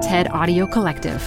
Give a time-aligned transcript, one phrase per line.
[0.00, 1.22] TED Audio Collective.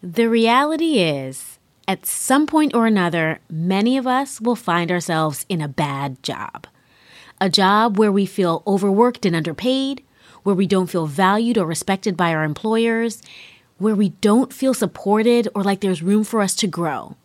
[0.00, 5.60] The reality is, at some point or another, many of us will find ourselves in
[5.60, 6.68] a bad job.
[7.40, 10.04] A job where we feel overworked and underpaid,
[10.44, 13.20] where we don't feel valued or respected by our employers,
[13.78, 17.16] where we don't feel supported or like there's room for us to grow.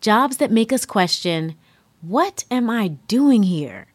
[0.00, 1.54] Jobs that make us question,
[2.00, 3.86] what am I doing here?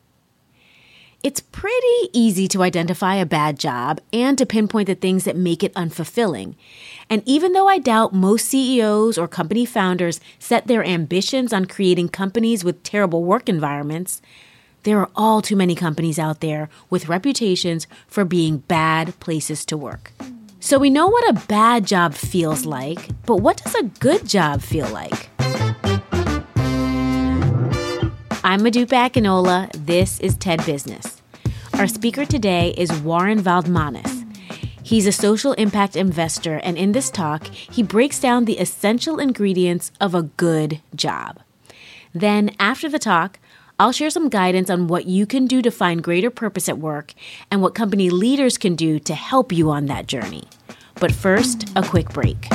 [1.26, 5.64] It's pretty easy to identify a bad job and to pinpoint the things that make
[5.64, 6.54] it unfulfilling.
[7.10, 12.10] And even though I doubt most CEOs or company founders set their ambitions on creating
[12.10, 14.22] companies with terrible work environments,
[14.84, 19.76] there are all too many companies out there with reputations for being bad places to
[19.76, 20.12] work.
[20.60, 24.62] So we know what a bad job feels like, but what does a good job
[24.62, 25.30] feel like?
[28.48, 29.72] I'm Modupe Akinola.
[29.74, 31.15] This is TED Business.
[31.78, 34.24] Our speaker today is Warren Valdmanis.
[34.82, 39.92] He's a social impact investor, and in this talk, he breaks down the essential ingredients
[40.00, 41.42] of a good job.
[42.14, 43.40] Then, after the talk,
[43.78, 47.14] I'll share some guidance on what you can do to find greater purpose at work
[47.52, 50.46] and what company leaders can do to help you on that journey.
[51.02, 52.48] But first, a quick break.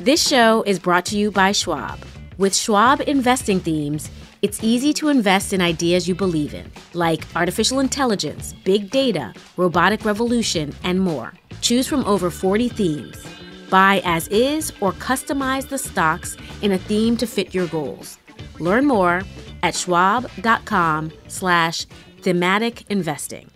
[0.00, 2.00] This show is brought to you by Schwab.
[2.42, 4.10] With Schwab investing themes,
[4.42, 10.04] it's easy to invest in ideas you believe in, like artificial intelligence, big data, robotic
[10.04, 11.32] revolution, and more.
[11.60, 13.24] Choose from over 40 themes.
[13.70, 18.18] Buy as is or customize the stocks in a theme to fit your goals.
[18.58, 19.22] Learn more
[19.62, 21.86] at schwab.com slash
[22.22, 23.52] thematic investing.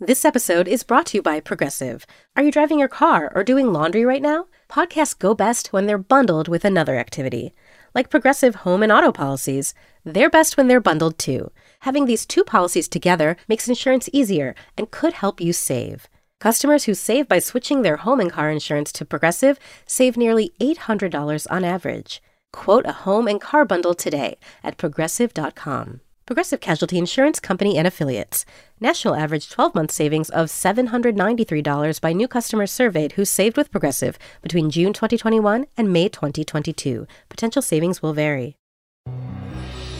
[0.00, 2.04] This episode is brought to you by Progressive.
[2.36, 4.48] Are you driving your car or doing laundry right now?
[4.68, 7.54] Podcasts go best when they're bundled with another activity.
[7.94, 11.50] Like Progressive home and auto policies, they're best when they're bundled too.
[11.80, 16.08] Having these two policies together makes insurance easier and could help you save.
[16.40, 21.46] Customers who save by switching their home and car insurance to Progressive save nearly $800
[21.50, 22.22] on average.
[22.52, 26.00] Quote a home and car bundle today at progressive.com.
[26.26, 28.44] Progressive Casualty Insurance Company and Affiliates.
[28.80, 34.18] National average 12 month savings of $793 by new customers surveyed who saved with Progressive
[34.42, 37.06] between June 2021 and May 2022.
[37.28, 38.56] Potential savings will vary.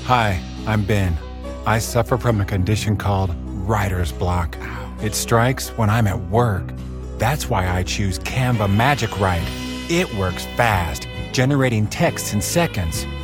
[0.07, 1.17] Hi, I'm Ben.
[1.65, 4.57] I suffer from a condition called writer's block.
[5.01, 6.65] It strikes when I'm at work.
[7.19, 9.47] That's why I choose Canva Magic Write.
[9.89, 13.07] It works fast, generating text in seconds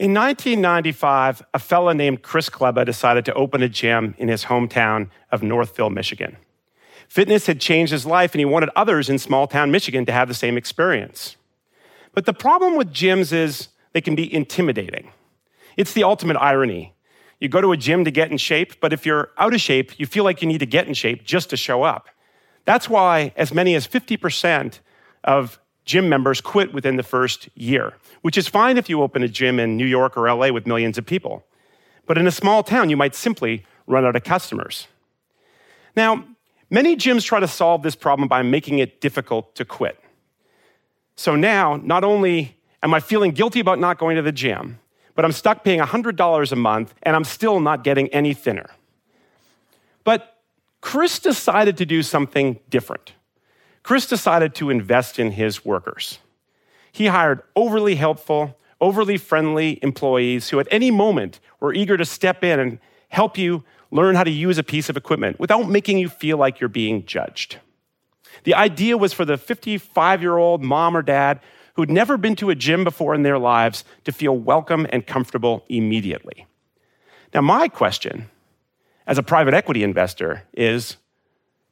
[0.00, 5.10] In 1995, a fellow named Chris Kleba decided to open a gym in his hometown
[5.30, 6.38] of Northville, Michigan.
[7.06, 10.26] Fitness had changed his life, and he wanted others in small town Michigan to have
[10.26, 11.36] the same experience.
[12.14, 15.10] But the problem with gyms is they can be intimidating.
[15.76, 16.94] It's the ultimate irony.
[17.38, 20.00] You go to a gym to get in shape, but if you're out of shape,
[20.00, 22.08] you feel like you need to get in shape just to show up.
[22.64, 24.80] That's why as many as 50%
[25.24, 25.60] of
[25.90, 29.58] gym members quit within the first year, which is fine if you open a gym
[29.58, 31.44] in New York or LA with millions of people.
[32.06, 34.86] But in a small town, you might simply run out of customers.
[35.96, 36.24] Now,
[36.70, 39.98] many gyms try to solve this problem by making it difficult to quit.
[41.16, 44.78] So now, not only am I feeling guilty about not going to the gym,
[45.16, 48.70] but I'm stuck paying $100 a month and I'm still not getting any thinner.
[50.04, 50.36] But
[50.80, 53.12] Chris decided to do something different.
[53.82, 56.18] Chris decided to invest in his workers.
[56.92, 62.42] He hired overly helpful, overly friendly employees who at any moment were eager to step
[62.44, 62.78] in and
[63.08, 66.60] help you learn how to use a piece of equipment without making you feel like
[66.60, 67.58] you're being judged.
[68.44, 71.40] The idea was for the 55 year old mom or dad
[71.74, 75.64] who'd never been to a gym before in their lives to feel welcome and comfortable
[75.68, 76.46] immediately.
[77.32, 78.28] Now, my question
[79.06, 80.96] as a private equity investor is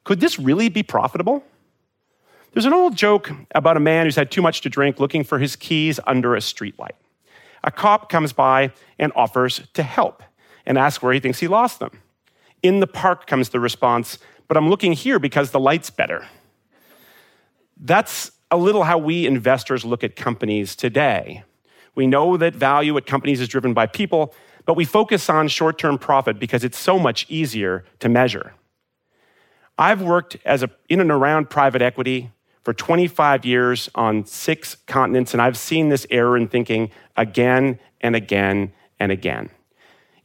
[0.05, 1.45] could this really be profitable?
[2.53, 5.39] There's an old joke about a man who's had too much to drink looking for
[5.39, 6.97] his keys under a streetlight.
[7.63, 10.23] A cop comes by and offers to help.
[10.67, 12.03] and asks where he thinks he lost them.
[12.63, 14.19] In the park comes the response,
[14.49, 16.27] but I'm looking here because the light's better.
[17.79, 21.43] That's a little how we investors look at companies today.
[21.95, 24.35] We know that value at companies is driven by people,
[24.67, 28.53] but we focus on short term profit because it's so much easier to measure.
[29.79, 32.31] I've worked as a, in and around private equity
[32.65, 38.15] for 25 years on six continents, and I've seen this error in thinking again and
[38.15, 39.51] again and again.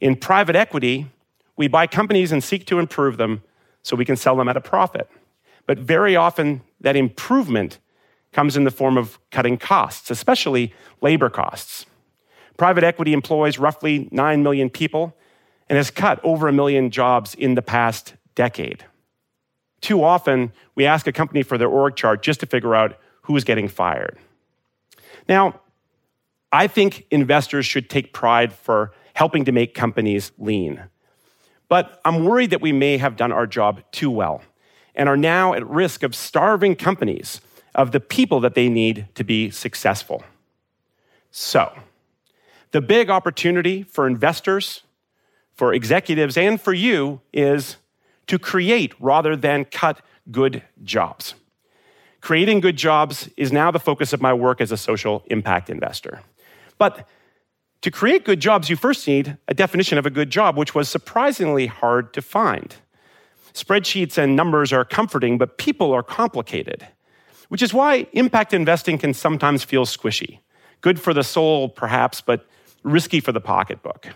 [0.00, 1.10] In private equity,
[1.56, 3.42] we buy companies and seek to improve them
[3.82, 5.08] so we can sell them at a profit.
[5.66, 7.78] But very often, that improvement
[8.32, 11.86] comes in the form of cutting costs, especially labor costs.
[12.56, 15.16] Private equity employs roughly 9 million people
[15.68, 18.84] and has cut over a million jobs in the past decade.
[19.84, 23.44] Too often, we ask a company for their org chart just to figure out who's
[23.44, 24.16] getting fired.
[25.28, 25.60] Now,
[26.50, 30.84] I think investors should take pride for helping to make companies lean.
[31.68, 34.40] But I'm worried that we may have done our job too well
[34.94, 37.42] and are now at risk of starving companies
[37.74, 40.24] of the people that they need to be successful.
[41.30, 41.78] So,
[42.70, 44.80] the big opportunity for investors,
[45.52, 47.76] for executives, and for you is
[48.26, 50.00] to create rather than cut
[50.30, 51.34] good jobs.
[52.20, 56.22] Creating good jobs is now the focus of my work as a social impact investor.
[56.78, 57.06] But
[57.82, 60.88] to create good jobs, you first need a definition of a good job, which was
[60.88, 62.74] surprisingly hard to find.
[63.52, 66.88] Spreadsheets and numbers are comforting, but people are complicated,
[67.48, 70.38] which is why impact investing can sometimes feel squishy.
[70.80, 72.46] Good for the soul, perhaps, but
[72.82, 74.08] risky for the pocketbook.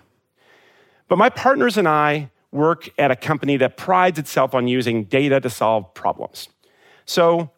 [1.08, 5.40] But my partners and I work at a company that prides itself on using data
[5.40, 6.48] to solve problems.
[7.04, 7.50] So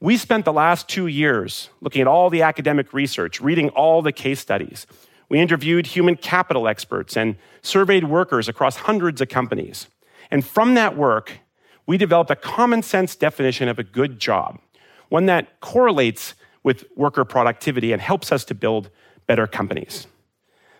[0.00, 4.12] we spent the last two years looking at all the academic research, reading all the
[4.12, 4.86] case studies,
[5.28, 9.88] we interviewed human capital experts and surveyed workers across hundreds of companies.
[10.30, 11.40] And from that work,
[11.86, 14.60] we developed a common sense definition of a good job,
[15.08, 18.90] one that correlates with worker productivity and helps us to build
[19.26, 20.06] better companies.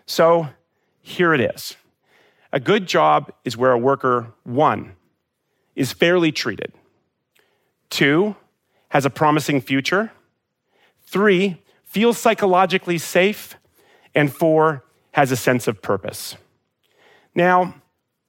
[0.05, 0.49] So
[1.01, 1.75] here it is.
[2.55, 4.93] A good job is where a worker, one,
[5.75, 6.71] is fairly treated,
[7.89, 8.37] two,
[8.87, 10.13] has a promising future,
[11.03, 13.57] three, feels psychologically safe,
[14.15, 16.37] and four, has a sense of purpose.
[17.35, 17.75] Now,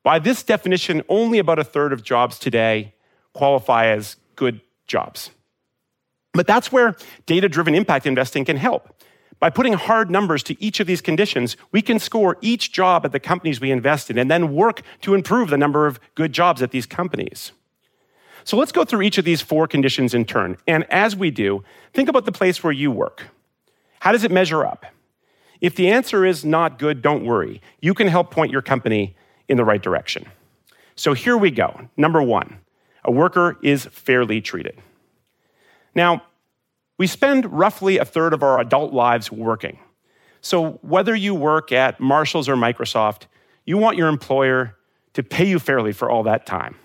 [0.03, 2.95] by this definition, only about a third of jobs today
[3.33, 5.31] qualify as good jobs.
[6.33, 6.97] But that's where
[7.27, 8.96] data driven impact investing can help.
[9.39, 13.13] By putting hard numbers to each of these conditions, we can score each job at
[13.13, 16.63] the companies we invest in and then work to improve the number of good jobs
[16.63, 17.53] at these companies.
[18.45, 20.57] So let's go through each of these four conditions in turn.
[20.67, 23.25] And as we do, think about the place where you work.
[24.01, 24.87] How does it measure up?
[25.61, 27.61] If the answer is not good, don't worry.
[27.81, 29.17] You can help point your company
[29.49, 30.27] in the right direction.
[30.95, 31.89] So here we go.
[31.97, 32.61] Number one,
[33.05, 34.79] a worker is fairly treated.
[35.95, 36.23] Now,
[36.99, 39.79] we spend roughly a third of our adult lives working.
[40.41, 43.23] So whether you work at Marshalls or Microsoft,
[43.65, 44.77] you want your employer
[45.15, 46.77] to pay you fairly for all that time.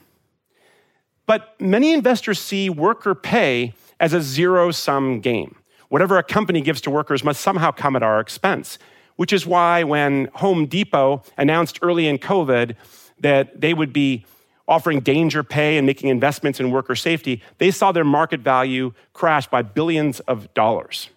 [1.26, 5.56] But many investors see worker pay as a zero sum game.
[5.90, 8.80] Whatever a company gives to workers must somehow come at our expense,
[9.18, 12.76] which is why when Home Depot announced early in COVID
[13.20, 14.26] that they would be
[14.72, 19.46] offering danger pay and making investments in worker safety, they saw their market value crash
[19.46, 21.10] by billions of dollars.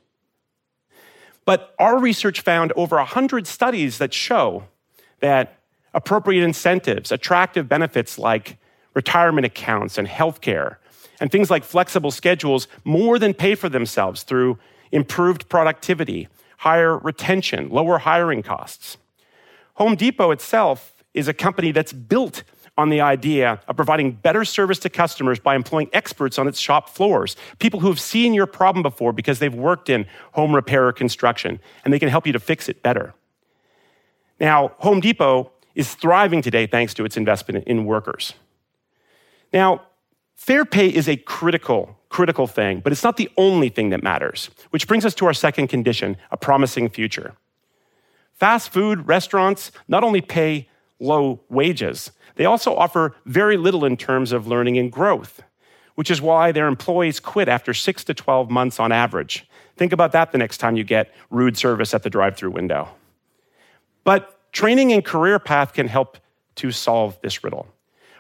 [1.44, 4.64] But our research found over 100 studies that show
[5.20, 5.61] that
[5.94, 8.58] appropriate incentives, attractive benefits like
[8.92, 10.76] retirement accounts and healthcare,
[11.20, 14.58] and things like flexible schedules more than pay for themselves through
[14.90, 16.26] improved productivity,
[16.58, 18.96] higher retention, lower hiring costs.
[19.75, 22.42] Home Depot itself is a company that's built
[22.76, 26.88] on the idea of providing better service to customers by employing experts on its shop
[26.88, 30.93] floors, people who have seen your problem before because they've worked in home repair or
[30.93, 33.14] construction, and they can help you to fix it better.
[34.40, 38.35] Now, Home Depot is thriving today thanks to its investment in workers.
[39.52, 39.83] Now,
[40.35, 44.50] Fair pay is a critical, critical thing, but it's not the only thing that matters,
[44.71, 47.35] which brings us to our second condition a promising future.
[48.35, 50.69] Fast food restaurants not only pay
[51.01, 55.43] low wages, they also offer very little in terms of learning and growth,
[55.95, 59.47] which is why their employees quit after six to 12 months on average.
[59.77, 62.89] Think about that the next time you get rude service at the drive through window.
[64.05, 66.19] But training and career path can help
[66.57, 67.67] to solve this riddle.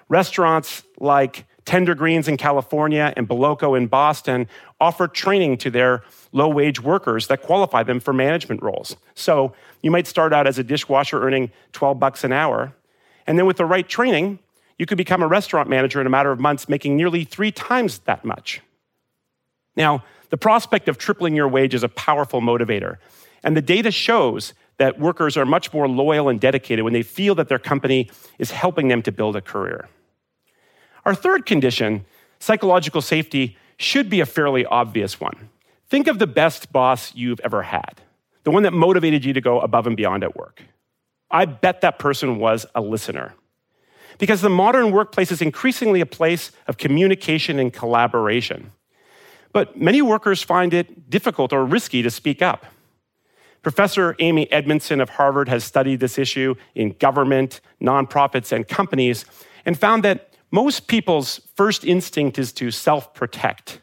[0.08, 4.48] Restaurants like Tender Greens in California and Boloco in Boston
[4.84, 8.96] offer training to their low wage workers that qualify them for management roles.
[9.14, 12.74] So you might start out as a dishwasher earning 12 bucks an hour,
[13.26, 14.38] And then with the right training,
[14.78, 18.00] you could become a restaurant manager in a matter of months, making nearly three times
[18.00, 18.60] that much.
[19.76, 22.98] Now, the prospect of tripling your wage is a powerful motivator.
[23.42, 27.34] And the data shows that workers are much more loyal and dedicated when they feel
[27.36, 29.88] that their company is helping them to build a career.
[31.06, 32.04] Our third condition,
[32.40, 35.50] psychological safety, should be a fairly obvious one.
[35.88, 38.00] Think of the best boss you've ever had,
[38.44, 40.62] the one that motivated you to go above and beyond at work.
[41.30, 43.34] I bet that person was a listener.
[44.18, 48.72] Because the modern workplace is increasingly a place of communication and collaboration.
[49.52, 52.66] But many workers find it difficult or risky to speak up.
[53.62, 59.24] Professor Amy Edmondson of Harvard has studied this issue in government, nonprofits, and companies
[59.64, 63.80] and found that most people's first instinct is to self protect.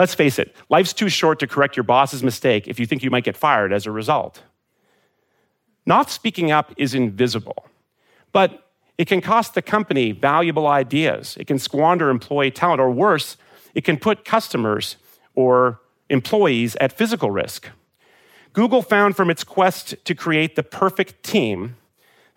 [0.00, 3.10] Let's face it, life's too short to correct your boss's mistake if you think you
[3.10, 4.42] might get fired as a result.
[5.86, 7.68] Not speaking up is invisible,
[8.32, 8.64] but
[8.98, 11.36] it can cost the company valuable ideas.
[11.38, 13.36] It can squander employee talent, or worse,
[13.76, 14.96] it can put customers
[15.36, 17.68] or employees at physical risk.
[18.54, 21.76] Google found from its quest to create the perfect team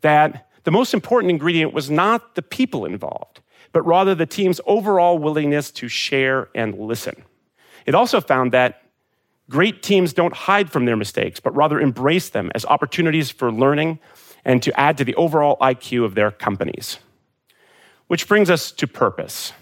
[0.02, 5.18] that the most important ingredient was not the people involved, but rather the team's overall
[5.18, 7.24] willingness to share and listen.
[7.86, 8.84] It also found that
[9.50, 14.00] great teams don't hide from their mistakes, but rather embrace them as opportunities for learning
[14.46, 17.00] and to add to the overall IQ of their companies.
[18.08, 19.54] Which brings us to purpose.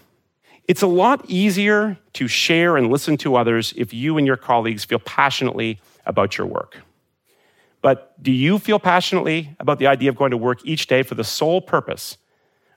[0.66, 4.84] It's a lot easier to share and listen to others if you and your colleagues
[4.84, 6.78] feel passionately about your work.
[7.82, 11.14] But do you feel passionately about the idea of going to work each day for
[11.14, 12.18] the sole purpose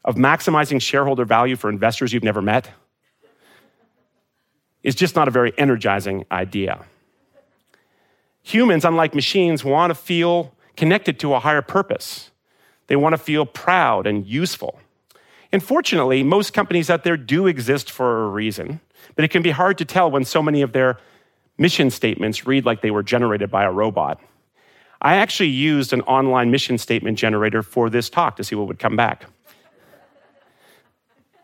[0.06, 2.70] of maximizing shareholder value for investors you've never met?
[4.84, 6.86] is just not a very energizing idea.
[8.44, 12.32] Humans, unlike machines, want to feel connected to a higher purpose.
[12.88, 14.80] They want to feel proud and useful.
[15.52, 18.82] And fortunately, most companies out there do exist for a reason,
[19.16, 20.98] but it can be hard to tell when so many of their
[21.58, 24.20] mission statements read like they were generated by a robot.
[25.02, 28.80] I actually used an online mission statement generator for this talk to see what would
[28.80, 29.26] come back.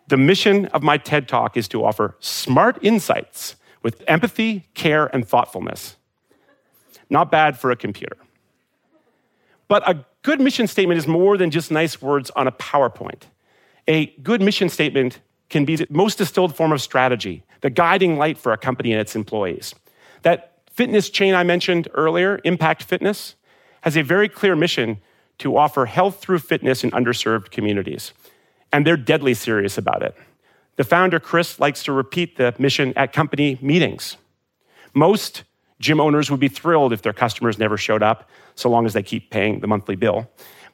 [0.10, 5.25] The mission of my TED Talk is to offer smart insights with empathy, care, and
[5.28, 5.98] thoughtfulness.
[7.12, 8.18] Not bad for a computer.
[9.68, 13.25] But a good mission statement is more than just nice words on a PowerPoint.
[13.88, 18.39] A good mission statement can be the most distilled form of strategy, the guiding light
[18.39, 19.75] for a company and its employees.
[20.24, 23.36] That fitness chain I mentioned earlier, Impact Fitness,
[23.82, 25.01] has a very clear mission
[25.38, 28.12] to offer health through fitness in underserved communities
[28.72, 30.16] and they're deadly serious about it.
[30.76, 34.18] The founder, Chris, likes to repeat the mission at company meetings.
[34.94, 35.44] Most
[35.80, 39.04] gym owners would be thrilled if their customers never showed up, so long as they
[39.04, 40.30] keep paying the monthly bill.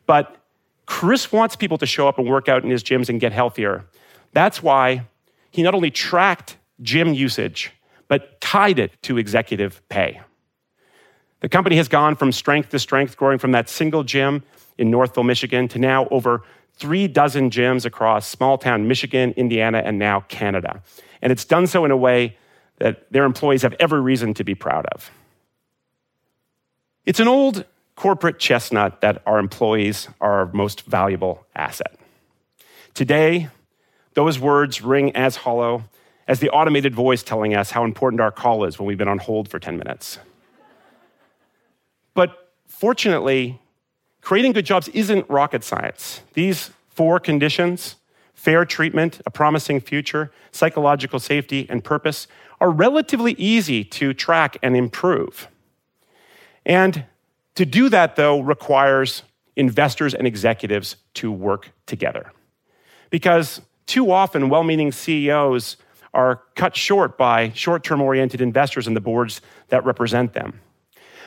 [0.06, 0.38] But
[0.86, 3.86] Chris wants people to show up and work out in his gyms and get healthier.
[4.34, 5.08] That's why
[5.52, 7.72] he not only tracked gym usage,
[8.08, 10.22] but tied it to executive pay.
[11.40, 14.44] The company has gone from strength to strength, growing from that single gym
[14.78, 16.44] in Northville, Michigan, to now over
[16.78, 20.82] three dozen gyms across small town Michigan, Indiana, and now Canada.
[21.22, 22.38] And it's done so in a way
[22.78, 25.12] that their employees have every reason to be proud of.
[27.06, 27.66] It's an old
[27.96, 31.96] corporate chestnut that our employees are our most valuable asset.
[32.94, 33.50] Today,
[34.14, 35.84] those words ring as hollow
[36.28, 39.20] as the automated voice telling us how important our call is when we've been on
[39.20, 40.18] hold for 10 minutes.
[42.14, 43.62] But fortunately,
[44.26, 46.22] Creating good jobs isn't rocket science.
[46.34, 47.98] These four conditions
[48.34, 52.28] fair treatment, a promising future, psychological safety, and purpose
[52.60, 55.48] are relatively easy to track and improve.
[56.66, 57.06] And
[57.54, 59.22] to do that, though, requires
[59.56, 62.32] investors and executives to work together.
[63.12, 65.78] Because too often, well meaning CEOs
[66.16, 69.40] are cut short by short term oriented investors and the boards
[69.70, 70.62] that represent them.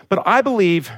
[0.09, 0.91] But I believe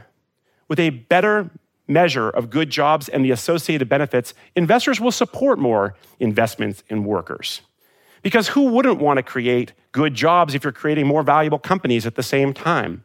[0.66, 1.50] with a better
[1.90, 7.61] measure of good jobs and the associated benefits, investors will support more investments in workers.
[8.23, 12.14] Because who wouldn't want to create good jobs if you're creating more valuable companies at
[12.14, 13.04] the same time?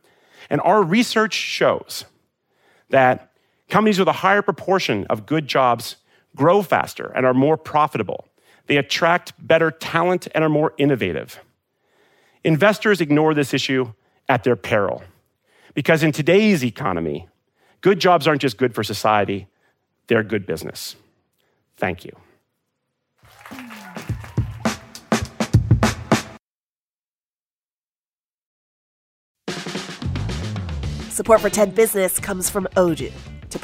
[0.50, 2.06] And our research shows
[2.90, 3.32] that
[3.70, 5.96] companies with a higher proportion of good jobs
[6.36, 8.28] grow faster and are more profitable.
[8.68, 11.40] They attract better talent and are more innovative.
[12.44, 13.94] Investors ignore this issue
[14.28, 15.04] at their peril.
[15.74, 17.28] Because in today's economy,
[17.86, 19.48] Good jobs aren't just good for society,
[20.08, 20.96] they're good business.
[21.78, 22.14] Thank you.
[31.10, 33.12] Support for TED Business comes from Odoo.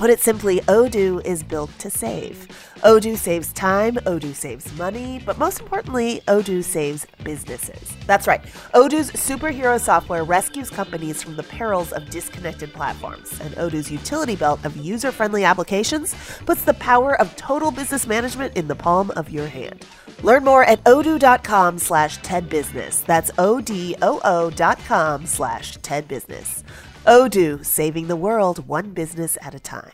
[0.01, 2.47] Put it simply, Odoo is built to save.
[2.77, 7.95] Odoo saves time, Odoo saves money, but most importantly, Odoo saves businesses.
[8.07, 8.41] That's right.
[8.73, 14.65] Odoo's superhero software rescues companies from the perils of disconnected platforms, and Odoo's utility belt
[14.65, 16.15] of user friendly applications
[16.47, 19.85] puts the power of total business management in the palm of your hand.
[20.23, 23.05] Learn more at odoo.com slash tedbusiness.
[23.05, 26.63] That's O-D-O-O dot com slash tedbusiness.
[27.07, 29.93] Odoo, saving the world one business at a time.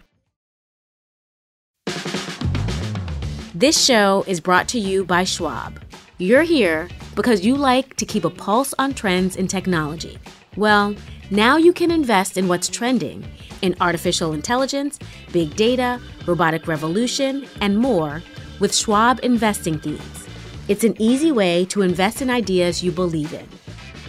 [3.56, 5.80] This show is brought to you by Schwab.
[6.18, 10.20] You're here because you like to keep a pulse on trends in technology.
[10.58, 10.96] Well,
[11.32, 13.26] now you can invest in what's trending
[13.62, 15.00] in artificial intelligence,
[15.32, 18.22] big data, robotic revolution, and more
[18.60, 20.28] with Schwab Investing Themes.
[20.68, 23.48] It's an easy way to invest in ideas you believe in.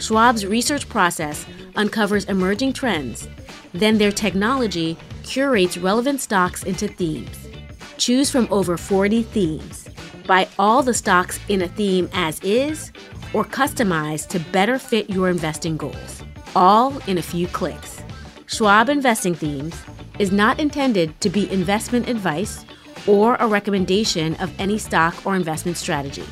[0.00, 1.44] Schwab's research process
[1.76, 3.28] uncovers emerging trends,
[3.72, 7.48] then their technology curates relevant stocks into themes.
[7.96, 9.88] Choose from over 40 themes.
[10.26, 12.92] Buy all the stocks in a theme as is
[13.32, 16.22] or customize to better fit your investing goals,
[16.54, 18.02] all in a few clicks.
[18.46, 19.74] Schwab Investing Themes
[20.18, 22.64] is not intended to be investment advice
[23.06, 26.24] or a recommendation of any stock or investment strategy.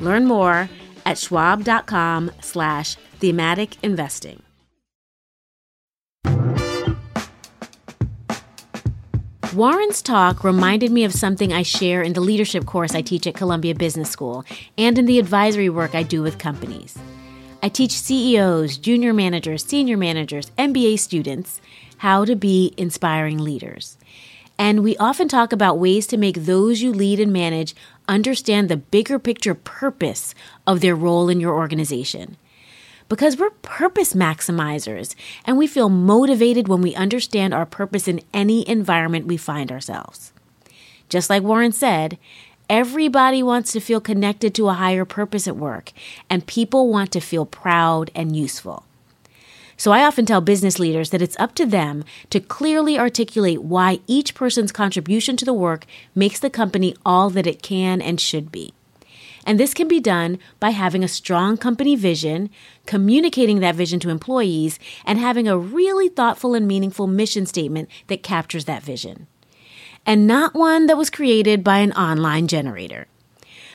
[0.00, 0.68] Learn more
[1.04, 4.42] at schwab.com slash thematic investing.
[9.54, 13.34] Warren's talk reminded me of something I share in the leadership course I teach at
[13.34, 14.46] Columbia Business School
[14.78, 16.98] and in the advisory work I do with companies.
[17.62, 21.60] I teach CEOs, junior managers, senior managers, MBA students
[21.98, 23.98] how to be inspiring leaders.
[24.58, 27.74] And we often talk about ways to make those you lead and manage
[28.08, 30.34] understand the bigger picture purpose
[30.66, 32.36] of their role in your organization
[33.12, 38.66] because we're purpose maximizers and we feel motivated when we understand our purpose in any
[38.66, 40.32] environment we find ourselves.
[41.10, 42.16] Just like Warren said,
[42.70, 45.92] everybody wants to feel connected to a higher purpose at work,
[46.30, 48.86] and people want to feel proud and useful.
[49.82, 53.98] So I often tell business leaders that it's up to them to clearly articulate why
[54.06, 58.52] each person's contribution to the work makes the company all that it can and should
[58.52, 58.74] be.
[59.44, 62.48] And this can be done by having a strong company vision,
[62.86, 68.22] communicating that vision to employees, and having a really thoughtful and meaningful mission statement that
[68.22, 69.26] captures that vision.
[70.06, 73.08] And not one that was created by an online generator.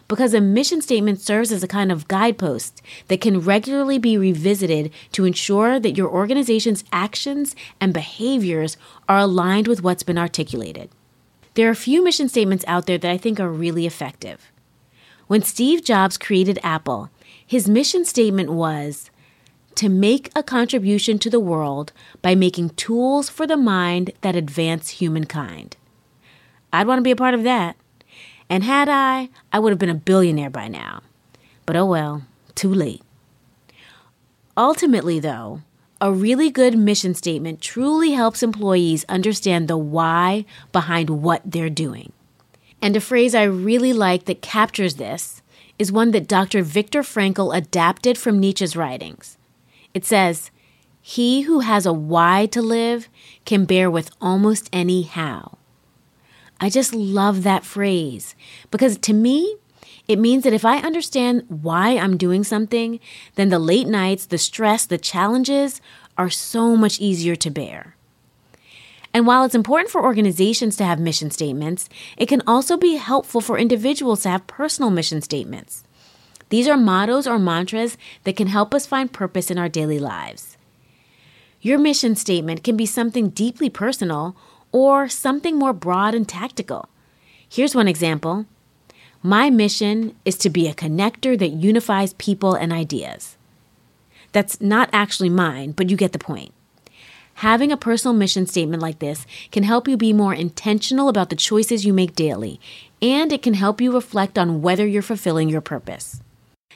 [0.07, 4.91] Because a mission statement serves as a kind of guidepost that can regularly be revisited
[5.11, 8.77] to ensure that your organization's actions and behaviors
[9.09, 10.89] are aligned with what's been articulated.
[11.55, 14.51] There are a few mission statements out there that I think are really effective.
[15.27, 17.09] When Steve Jobs created Apple,
[17.45, 19.09] his mission statement was
[19.75, 21.91] to make a contribution to the world
[22.21, 25.75] by making tools for the mind that advance humankind.
[26.71, 27.75] I'd want to be a part of that.
[28.49, 31.01] And had I, I would have been a billionaire by now.
[31.65, 32.23] But oh well,
[32.55, 33.01] too late.
[34.55, 35.61] Ultimately, though,
[35.99, 42.11] a really good mission statement truly helps employees understand the why behind what they're doing.
[42.81, 45.41] And a phrase I really like that captures this
[45.79, 46.63] is one that Dr.
[46.63, 49.37] Viktor Frankl adapted from Nietzsche's writings.
[49.93, 50.51] It says,
[51.01, 53.09] He who has a why to live
[53.45, 55.57] can bear with almost any how.
[56.59, 58.35] I just love that phrase
[58.71, 59.57] because to me,
[60.07, 62.99] it means that if I understand why I'm doing something,
[63.35, 65.81] then the late nights, the stress, the challenges
[66.17, 67.95] are so much easier to bear.
[69.13, 73.41] And while it's important for organizations to have mission statements, it can also be helpful
[73.41, 75.83] for individuals to have personal mission statements.
[76.49, 80.55] These are mottos or mantras that can help us find purpose in our daily lives.
[81.61, 84.35] Your mission statement can be something deeply personal
[84.71, 86.89] or something more broad and tactical.
[87.49, 88.45] Here's one example
[89.21, 93.37] My mission is to be a connector that unifies people and ideas.
[94.31, 96.53] That's not actually mine, but you get the point.
[97.35, 101.35] Having a personal mission statement like this can help you be more intentional about the
[101.35, 102.59] choices you make daily,
[102.99, 106.19] and it can help you reflect on whether you're fulfilling your purpose.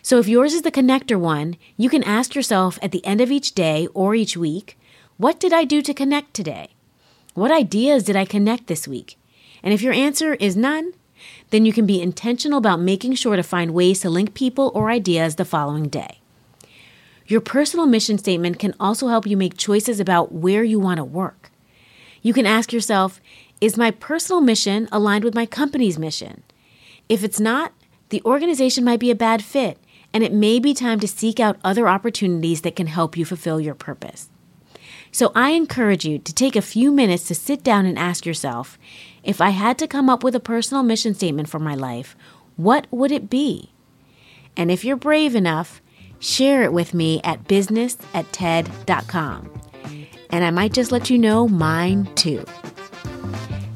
[0.04, 3.32] So, if yours is the connector one, you can ask yourself at the end of
[3.32, 4.78] each day or each week,
[5.18, 6.70] What did I do to connect today?
[7.34, 9.17] What ideas did I connect this week?
[9.63, 10.94] And if your answer is none,
[11.52, 14.89] then you can be intentional about making sure to find ways to link people or
[14.89, 16.20] ideas the following day.
[17.28, 21.06] Your personal mission statement can also help you make choices about where you want to
[21.06, 21.52] work.
[22.22, 23.22] You can ask yourself
[23.62, 26.44] Is my personal mission aligned with my company's mission?
[27.08, 27.72] If it's not,
[28.10, 29.78] the organization might be a bad fit,
[30.13, 33.62] and it may be time to seek out other opportunities that can help you fulfill
[33.62, 34.31] your purpose.
[35.12, 38.80] So I encourage you to take a few minutes to sit down and ask yourself
[39.24, 42.15] if I had to come up with a personal mission statement for my life,
[42.56, 43.71] what would it be?
[44.56, 45.82] And if you're brave enough,
[46.19, 49.50] share it with me at business at TED.com.
[50.30, 52.45] And I might just let you know mine too.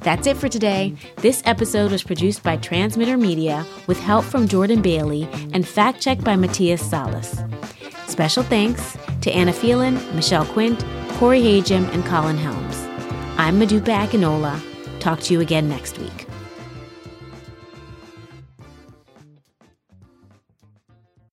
[0.01, 0.95] That's it for today.
[1.17, 6.23] This episode was produced by Transmitter Media with help from Jordan Bailey and fact checked
[6.23, 7.43] by Matthias Salas.
[8.07, 10.85] Special thanks to Anna Phelan, Michelle Quint,
[11.15, 12.75] Corey Hajim, and Colin Helms.
[13.37, 14.59] I'm Modupe Akinola.
[14.99, 16.27] Talk to you again next week.